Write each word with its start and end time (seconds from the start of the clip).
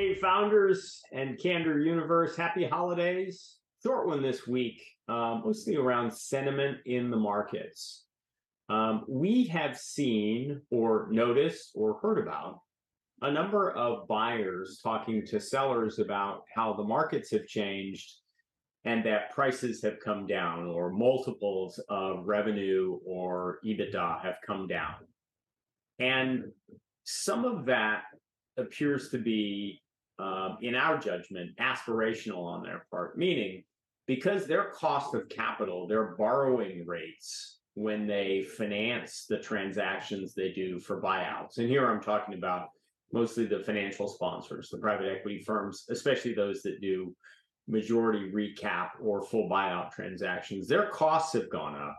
Hey, 0.00 0.14
founders 0.14 1.02
and 1.12 1.38
Candor 1.38 1.78
Universe, 1.78 2.34
happy 2.34 2.66
holidays. 2.66 3.56
Short 3.82 4.06
one 4.06 4.22
this 4.22 4.46
week, 4.46 4.80
um, 5.08 5.42
mostly 5.44 5.76
around 5.76 6.10
sentiment 6.10 6.78
in 6.86 7.10
the 7.10 7.18
markets. 7.18 8.06
Um, 8.70 9.04
we 9.06 9.44
have 9.48 9.76
seen 9.76 10.62
or 10.70 11.08
noticed 11.10 11.72
or 11.74 11.98
heard 12.00 12.16
about 12.16 12.60
a 13.20 13.30
number 13.30 13.72
of 13.72 14.08
buyers 14.08 14.80
talking 14.82 15.26
to 15.26 15.38
sellers 15.38 15.98
about 15.98 16.44
how 16.54 16.72
the 16.72 16.82
markets 16.82 17.30
have 17.32 17.46
changed 17.46 18.10
and 18.86 19.04
that 19.04 19.34
prices 19.34 19.82
have 19.82 20.00
come 20.02 20.26
down 20.26 20.64
or 20.64 20.90
multiples 20.90 21.78
of 21.90 22.26
revenue 22.26 22.98
or 23.04 23.58
EBITDA 23.66 24.22
have 24.22 24.36
come 24.46 24.66
down. 24.66 24.94
And 25.98 26.52
some 27.04 27.44
of 27.44 27.66
that 27.66 28.04
appears 28.56 29.10
to 29.10 29.18
be, 29.18 29.82
um, 30.20 30.58
in 30.60 30.74
our 30.74 30.98
judgment, 30.98 31.56
aspirational 31.58 32.44
on 32.44 32.62
their 32.62 32.84
part, 32.90 33.16
meaning 33.16 33.64
because 34.06 34.46
their 34.46 34.70
cost 34.70 35.14
of 35.14 35.28
capital, 35.28 35.86
their 35.86 36.16
borrowing 36.16 36.84
rates 36.86 37.58
when 37.74 38.06
they 38.06 38.42
finance 38.42 39.26
the 39.28 39.38
transactions 39.38 40.34
they 40.34 40.52
do 40.52 40.78
for 40.80 41.00
buyouts. 41.00 41.58
And 41.58 41.68
here 41.68 41.88
I'm 41.88 42.02
talking 42.02 42.34
about 42.34 42.68
mostly 43.12 43.46
the 43.46 43.60
financial 43.60 44.08
sponsors, 44.08 44.68
the 44.68 44.78
private 44.78 45.08
equity 45.10 45.42
firms, 45.42 45.86
especially 45.88 46.34
those 46.34 46.62
that 46.62 46.80
do 46.80 47.14
majority 47.68 48.30
recap 48.30 48.90
or 49.00 49.22
full 49.22 49.48
buyout 49.48 49.92
transactions. 49.92 50.66
Their 50.66 50.88
costs 50.88 51.32
have 51.34 51.50
gone 51.50 51.76
up. 51.76 51.96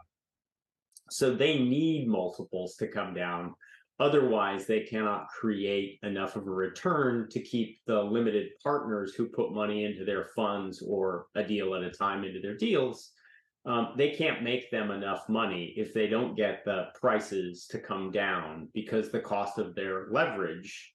So 1.10 1.34
they 1.34 1.60
need 1.60 2.08
multiples 2.08 2.76
to 2.76 2.88
come 2.88 3.14
down. 3.14 3.54
Otherwise, 4.00 4.66
they 4.66 4.82
cannot 4.82 5.28
create 5.28 6.00
enough 6.02 6.36
of 6.36 6.48
a 6.48 6.52
return 6.52 7.28
to 7.30 7.40
keep 7.40 7.78
the 7.86 8.02
limited 8.02 8.50
partners 8.64 9.14
who 9.14 9.28
put 9.28 9.54
money 9.54 9.86
into 9.86 10.04
their 10.04 10.26
funds 10.36 10.82
or 10.82 11.28
a 11.36 11.44
deal 11.44 11.76
at 11.76 11.84
a 11.84 11.92
time 11.92 12.24
into 12.24 12.40
their 12.40 12.58
deals 12.58 13.12
um, 13.66 13.94
they 13.96 14.10
can't 14.10 14.42
make 14.42 14.72
them 14.72 14.90
enough 14.90 15.30
money 15.30 15.74
if 15.78 15.94
they 15.94 16.08
don't 16.08 16.36
get 16.36 16.66
the 16.66 16.88
prices 17.00 17.68
to 17.68 17.80
come 17.80 18.12
down 18.12 18.70
because 18.74 19.12
the 19.12 19.20
cost 19.20 19.60
of 19.60 19.76
their 19.76 20.08
leverage 20.10 20.94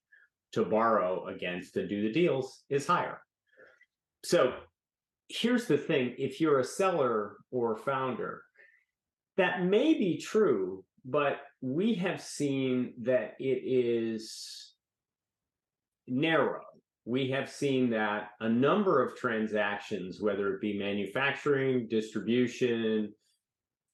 to 0.52 0.64
borrow 0.64 1.26
against 1.26 1.74
to 1.74 1.86
do 1.86 2.02
the 2.02 2.12
deals 2.12 2.64
is 2.68 2.86
higher. 2.86 3.20
So 4.24 4.54
here's 5.28 5.66
the 5.66 5.78
thing 5.78 6.14
if 6.18 6.40
you're 6.40 6.58
a 6.58 6.64
seller 6.64 7.36
or 7.52 7.76
founder, 7.76 8.42
that 9.36 9.64
may 9.64 9.94
be 9.94 10.18
true, 10.18 10.84
but 11.08 11.38
we 11.60 11.94
have 11.94 12.20
seen 12.20 12.92
that 13.02 13.36
it 13.38 13.62
is 13.64 14.74
narrow 16.06 16.60
we 17.06 17.30
have 17.30 17.48
seen 17.48 17.90
that 17.90 18.30
a 18.40 18.48
number 18.48 19.00
of 19.00 19.16
transactions, 19.16 20.20
whether 20.20 20.52
it 20.52 20.60
be 20.60 20.76
manufacturing, 20.76 21.86
distribution, 21.88 23.14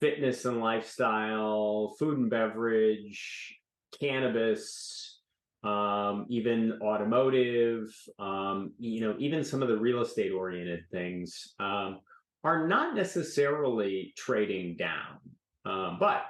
fitness 0.01 0.47
and 0.47 0.61
lifestyle, 0.61 1.95
food 1.99 2.19
and 2.19 2.31
beverage, 2.31 3.55
cannabis, 4.01 5.21
um, 5.63 6.25
even 6.31 6.79
automotive, 6.83 7.95
um, 8.19 8.73
you 8.79 9.03
know, 9.03 9.15
even 9.19 9.45
some 9.45 9.63
of 9.63 9.69
the 9.69 9.77
real 9.77 10.01
estate 10.01 10.33
oriented 10.33 10.81
things 10.91 11.55
um, 11.61 12.01
are 12.43 12.67
not 12.67 12.97
necessarily 12.97 14.15
trading 14.17 14.75
down. 14.77 15.19
Um, 15.67 15.99
but 16.01 16.25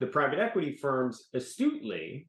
the 0.00 0.06
private 0.06 0.38
equity 0.38 0.76
firms 0.76 1.28
astutely 1.34 2.28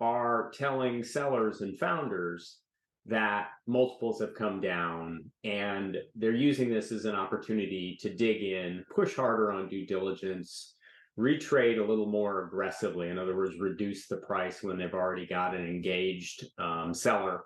are 0.00 0.50
telling 0.54 1.02
sellers 1.02 1.60
and 1.60 1.78
founders 1.78 2.58
that 3.06 3.48
multiples 3.66 4.20
have 4.20 4.34
come 4.34 4.60
down 4.60 5.24
and 5.44 5.98
they're 6.14 6.32
using 6.32 6.70
this 6.70 6.90
as 6.90 7.04
an 7.04 7.14
opportunity 7.14 7.98
to 8.00 8.14
dig 8.14 8.42
in, 8.42 8.84
push 8.94 9.14
harder 9.14 9.52
on 9.52 9.68
due 9.68 9.86
diligence, 9.86 10.74
retrade 11.18 11.78
a 11.78 11.84
little 11.84 12.06
more 12.06 12.46
aggressively. 12.46 13.10
In 13.10 13.18
other 13.18 13.36
words, 13.36 13.60
reduce 13.60 14.08
the 14.08 14.16
price 14.18 14.62
when 14.62 14.78
they've 14.78 14.94
already 14.94 15.26
got 15.26 15.54
an 15.54 15.66
engaged 15.66 16.46
um, 16.58 16.94
seller. 16.94 17.42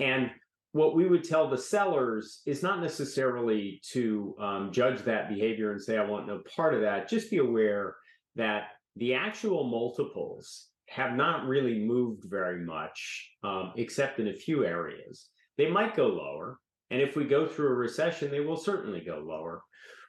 And 0.00 0.30
what 0.72 0.94
we 0.94 1.06
would 1.06 1.24
tell 1.24 1.48
the 1.48 1.58
sellers 1.58 2.40
is 2.46 2.62
not 2.62 2.80
necessarily 2.80 3.80
to 3.90 4.34
um, 4.40 4.72
judge 4.72 5.00
that 5.02 5.28
behavior 5.28 5.72
and 5.72 5.82
say, 5.82 5.96
I 5.96 6.04
want 6.04 6.26
no 6.26 6.42
part 6.56 6.74
of 6.74 6.80
that. 6.80 7.08
Just 7.08 7.30
be 7.30 7.38
aware 7.38 7.96
that 8.36 8.68
the 8.98 9.14
actual 9.14 9.64
multiples 9.64 10.68
have 10.88 11.14
not 11.14 11.46
really 11.46 11.78
moved 11.78 12.24
very 12.24 12.64
much, 12.64 13.30
um, 13.44 13.72
except 13.76 14.18
in 14.18 14.28
a 14.28 14.34
few 14.34 14.64
areas. 14.64 15.28
They 15.56 15.70
might 15.70 15.96
go 15.96 16.06
lower. 16.06 16.58
And 16.90 17.02
if 17.02 17.16
we 17.16 17.24
go 17.24 17.46
through 17.46 17.68
a 17.68 17.74
recession, 17.74 18.30
they 18.30 18.40
will 18.40 18.56
certainly 18.56 19.00
go 19.00 19.18
lower. 19.18 19.62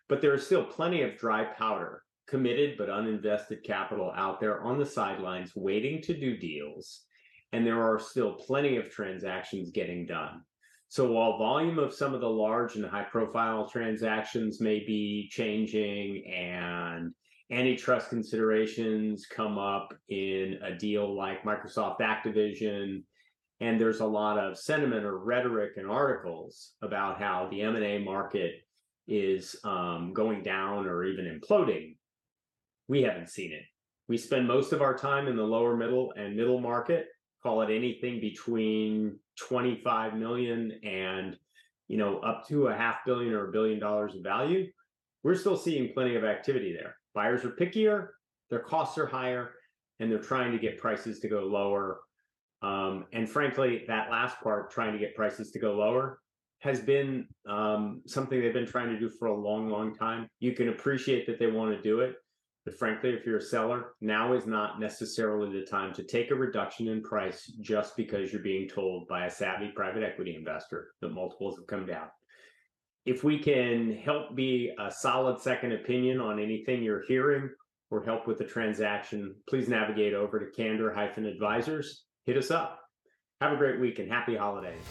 But 0.07 0.21
there 0.21 0.33
is 0.33 0.45
still 0.45 0.63
plenty 0.63 1.01
of 1.01 1.17
dry 1.17 1.43
powder, 1.43 2.03
committed 2.27 2.77
but 2.77 2.89
uninvested 2.89 3.63
capital 3.65 4.13
out 4.15 4.39
there 4.39 4.61
on 4.61 4.79
the 4.79 4.85
sidelines 4.85 5.51
waiting 5.55 6.01
to 6.03 6.17
do 6.17 6.37
deals. 6.37 7.01
And 7.51 7.65
there 7.65 7.81
are 7.81 7.99
still 7.99 8.33
plenty 8.33 8.77
of 8.77 8.89
transactions 8.89 9.71
getting 9.71 10.05
done. 10.05 10.41
So 10.87 11.11
while 11.11 11.37
volume 11.37 11.77
of 11.77 11.93
some 11.93 12.13
of 12.13 12.21
the 12.21 12.29
large 12.29 12.75
and 12.75 12.85
high 12.85 13.03
profile 13.03 13.67
transactions 13.67 14.61
may 14.61 14.79
be 14.79 15.27
changing 15.29 16.23
and 16.31 17.13
antitrust 17.51 18.09
considerations 18.09 19.25
come 19.25 19.57
up 19.57 19.93
in 20.09 20.59
a 20.63 20.75
deal 20.75 21.15
like 21.15 21.43
Microsoft 21.43 21.99
Activision, 21.99 23.03
and 23.59 23.79
there's 23.79 23.99
a 23.99 24.05
lot 24.05 24.37
of 24.37 24.57
sentiment 24.57 25.03
or 25.05 25.17
rhetoric 25.17 25.73
and 25.77 25.89
articles 25.89 26.73
about 26.81 27.19
how 27.19 27.47
the 27.51 27.61
M&A 27.61 27.99
market 27.99 28.61
is 29.07 29.55
um, 29.63 30.13
going 30.13 30.43
down 30.43 30.85
or 30.85 31.03
even 31.03 31.25
imploding. 31.25 31.95
We 32.87 33.01
haven't 33.01 33.29
seen 33.29 33.51
it. 33.51 33.63
We 34.07 34.17
spend 34.17 34.47
most 34.47 34.71
of 34.71 34.81
our 34.81 34.95
time 34.95 35.27
in 35.27 35.35
the 35.35 35.43
lower 35.43 35.75
middle 35.75 36.13
and 36.15 36.35
middle 36.35 36.59
market, 36.59 37.07
call 37.43 37.61
it 37.61 37.73
anything 37.73 38.21
between 38.21 39.19
25 39.39 40.15
million 40.15 40.79
and 40.83 41.37
you 41.87 41.97
know 41.97 42.19
up 42.19 42.47
to 42.47 42.67
a 42.67 42.75
half 42.75 42.97
billion 43.05 43.33
or 43.33 43.49
a 43.49 43.51
billion 43.51 43.79
dollars 43.79 44.15
of 44.15 44.23
value. 44.23 44.67
We're 45.23 45.35
still 45.35 45.57
seeing 45.57 45.93
plenty 45.93 46.15
of 46.15 46.23
activity 46.23 46.73
there. 46.73 46.95
Buyers 47.13 47.43
are 47.43 47.51
pickier, 47.51 48.09
their 48.49 48.59
costs 48.59 48.97
are 48.97 49.05
higher, 49.05 49.51
and 49.99 50.11
they're 50.11 50.19
trying 50.19 50.51
to 50.51 50.59
get 50.59 50.77
prices 50.77 51.19
to 51.19 51.27
go 51.27 51.41
lower. 51.41 51.99
Um, 52.61 53.05
and 53.13 53.29
frankly, 53.29 53.83
that 53.87 54.09
last 54.09 54.39
part, 54.41 54.71
trying 54.71 54.93
to 54.93 54.99
get 54.99 55.15
prices 55.15 55.51
to 55.51 55.59
go 55.59 55.73
lower, 55.73 56.19
has 56.59 56.79
been 56.81 57.25
um, 57.47 58.01
something 58.05 58.39
they've 58.39 58.53
been 58.53 58.65
trying 58.65 58.89
to 58.89 58.99
do 58.99 59.09
for 59.09 59.27
a 59.27 59.35
long, 59.35 59.69
long 59.69 59.95
time. 59.95 60.27
You 60.39 60.53
can 60.53 60.69
appreciate 60.69 61.25
that 61.27 61.39
they 61.39 61.47
want 61.47 61.75
to 61.75 61.81
do 61.81 62.01
it. 62.01 62.15
But 62.65 62.77
frankly, 62.77 63.11
if 63.11 63.25
you're 63.25 63.37
a 63.37 63.41
seller, 63.41 63.93
now 64.01 64.33
is 64.33 64.45
not 64.45 64.79
necessarily 64.79 65.57
the 65.57 65.65
time 65.65 65.93
to 65.93 66.03
take 66.03 66.31
a 66.31 66.35
reduction 66.35 66.89
in 66.89 67.01
price 67.01 67.45
just 67.61 67.95
because 67.95 68.31
you're 68.31 68.41
being 68.41 68.67
told 68.67 69.07
by 69.07 69.25
a 69.25 69.31
savvy 69.31 69.71
private 69.73 70.03
equity 70.03 70.35
investor 70.35 70.89
that 71.01 71.13
multiples 71.13 71.57
have 71.57 71.67
come 71.67 71.85
down 71.85 72.07
if 73.05 73.23
we 73.23 73.39
can 73.39 73.97
help 74.03 74.35
be 74.35 74.73
a 74.79 74.91
solid 74.91 75.41
second 75.41 75.73
opinion 75.73 76.19
on 76.19 76.39
anything 76.39 76.83
you're 76.83 77.05
hearing 77.07 77.49
or 77.91 78.03
help 78.03 78.27
with 78.27 78.37
the 78.37 78.43
transaction, 78.43 79.35
please 79.47 79.67
navigate 79.67 80.13
over 80.13 80.39
to 80.39 80.51
Candor 80.55 80.93
Advisors. 81.25 82.03
Hit 82.25 82.37
us 82.37 82.51
up. 82.51 82.79
Have 83.41 83.53
a 83.53 83.57
great 83.57 83.79
week 83.79 83.99
and 83.99 84.11
happy 84.11 84.35
holidays. 84.35 84.83